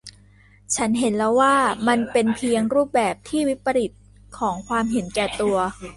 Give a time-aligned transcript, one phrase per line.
[0.75, 1.55] ฉันเห็นแล้วว่า
[1.87, 3.91] มันเป็นเพียงรูปแบบที่วิปริต
[4.37, 5.57] ของความเห็นแก่ตัว